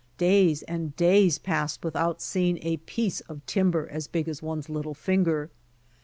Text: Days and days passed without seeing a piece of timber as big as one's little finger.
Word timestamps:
Days 0.17 0.63
and 0.63 0.95
days 0.95 1.37
passed 1.37 1.83
without 1.85 2.23
seeing 2.23 2.57
a 2.63 2.77
piece 2.77 3.21
of 3.21 3.45
timber 3.45 3.87
as 3.87 4.07
big 4.07 4.27
as 4.27 4.41
one's 4.41 4.67
little 4.67 4.95
finger. 4.95 5.51